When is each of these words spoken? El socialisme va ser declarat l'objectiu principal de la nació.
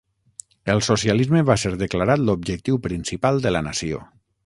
El 0.73 0.81
socialisme 0.87 1.43
va 1.51 1.57
ser 1.65 1.73
declarat 1.83 2.25
l'objectiu 2.31 2.83
principal 2.89 3.43
de 3.47 3.57
la 3.57 3.67
nació. 3.73 4.05